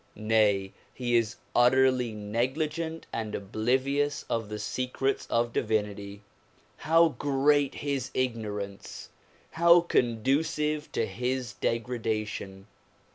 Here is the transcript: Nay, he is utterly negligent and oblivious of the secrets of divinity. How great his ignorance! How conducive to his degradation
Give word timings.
Nay, 0.15 0.73
he 0.95 1.15
is 1.15 1.35
utterly 1.55 2.11
negligent 2.11 3.05
and 3.13 3.35
oblivious 3.35 4.25
of 4.31 4.49
the 4.49 4.57
secrets 4.57 5.27
of 5.29 5.53
divinity. 5.53 6.23
How 6.77 7.09
great 7.09 7.75
his 7.75 8.09
ignorance! 8.15 9.09
How 9.51 9.81
conducive 9.81 10.91
to 10.93 11.05
his 11.05 11.53
degradation 11.53 12.65